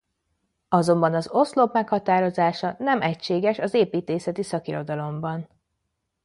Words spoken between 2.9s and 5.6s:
egységes az építészeti szakirodalomban.